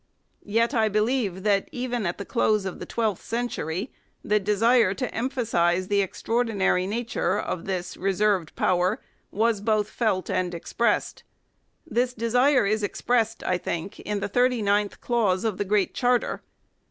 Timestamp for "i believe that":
0.73-1.69